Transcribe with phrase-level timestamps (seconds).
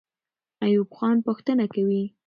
[0.63, 2.03] ایوب خان پوښتنه کوي.